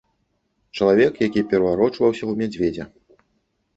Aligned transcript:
Чалавек, 0.79 1.13
які 1.27 1.43
пераварочваўся 1.53 2.21
ў 2.25 2.31
мядзведзя. 2.43 2.85